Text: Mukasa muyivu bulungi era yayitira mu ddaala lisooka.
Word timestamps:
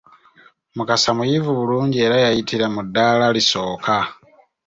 Mukasa 0.75 1.09
muyivu 1.17 1.51
bulungi 1.59 1.97
era 2.05 2.17
yayitira 2.25 2.65
mu 2.73 2.81
ddaala 2.85 3.25
lisooka. 3.35 3.95